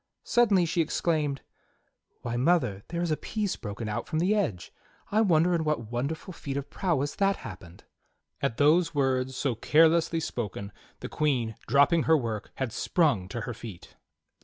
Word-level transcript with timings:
Suddenly 0.23 0.65
she 0.65 0.81
exclaimed: 0.81 1.41
"Wliy 2.25 2.39
mother, 2.39 2.81
there 2.87 3.03
is 3.03 3.11
a 3.11 3.17
piece 3.17 3.55
broken 3.55 3.87
out 3.87 4.07
from 4.07 4.17
the 4.17 4.33
edge! 4.33 4.73
I 5.11 5.21
wonder 5.21 5.53
in 5.53 5.63
what 5.63 5.91
wonderful 5.91 6.33
feat 6.33 6.57
of 6.57 6.71
prowess 6.71 7.13
that 7.13 7.35
happened!" 7.35 7.83
At 8.41 8.57
those 8.57 8.95
words, 8.95 9.35
so 9.35 9.53
carelessly 9.53 10.19
spoken, 10.19 10.71
the 11.01 11.09
Queen, 11.09 11.53
dropping 11.67 12.05
her 12.09 12.17
work, 12.17 12.49
had 12.55 12.73
sprung 12.73 13.27
to 13.27 13.41
her 13.41 13.53
feet. 13.53 13.95